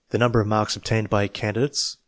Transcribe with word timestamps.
Number 0.11 0.41
of 0.41 0.47
marks 0.47 0.75
obtained 0.75 1.11
by 1.11 1.25
the 1.25 1.29
Candidates. 1.29 1.93
A. 1.93 1.99